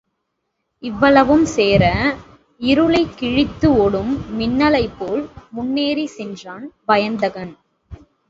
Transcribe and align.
இவ்வளவும் 0.83 1.45
சேர 1.45 1.83
இருளைக் 2.61 3.13
கிழித்து 3.17 3.67
ஒடும் 3.83 4.13
மின்னல்போல் 4.37 5.23
முன்னேறிச் 5.51 6.15
சென்றான் 6.15 6.65
வயந்தகன். 6.85 7.53